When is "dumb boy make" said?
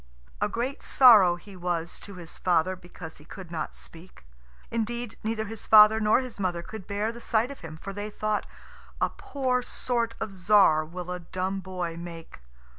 11.19-12.39